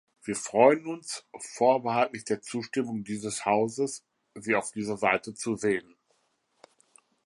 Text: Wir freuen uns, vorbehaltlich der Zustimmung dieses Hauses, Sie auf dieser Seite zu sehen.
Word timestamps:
Wir 0.23 0.35
freuen 0.35 0.87
uns, 0.87 1.27
vorbehaltlich 1.37 2.25
der 2.25 2.41
Zustimmung 2.41 3.03
dieses 3.03 3.45
Hauses, 3.45 4.03
Sie 4.33 4.55
auf 4.55 4.71
dieser 4.71 4.97
Seite 4.97 5.35
zu 5.35 5.55
sehen. 5.55 5.95